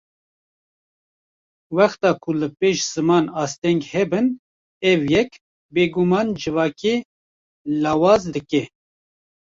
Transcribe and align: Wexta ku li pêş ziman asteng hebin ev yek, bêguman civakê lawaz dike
Wexta 1.77 2.09
ku 2.21 2.29
li 2.39 2.47
pêş 2.59 2.77
ziman 2.93 3.25
asteng 3.41 3.81
hebin 3.93 4.27
ev 4.91 5.01
yek, 5.13 5.31
bêguman 5.73 6.27
civakê 6.41 6.95
lawaz 7.81 8.23
dike 8.33 8.63